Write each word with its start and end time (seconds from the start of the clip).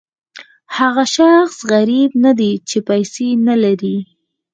هغه 0.77 1.03
شخص 1.17 1.55
غریب 1.71 2.11
نه 2.25 2.31
دی 2.39 2.51
چې 2.69 2.77
پیسې 2.89 3.27
نه 3.47 3.55
لري. 3.63 3.97